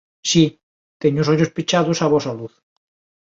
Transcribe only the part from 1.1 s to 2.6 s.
os ollos pechados á vosa luz.